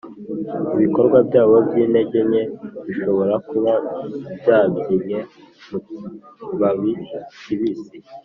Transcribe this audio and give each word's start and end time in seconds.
ibikorwa 0.75 1.17
byabo 1.27 1.55
byintege 1.67 2.19
nke 2.29 2.43
bishobora 2.85 3.33
kuba 3.49 3.73
byabyinnye 4.39 5.19
mukibabi 5.69 6.91
kibisi, 7.41 7.97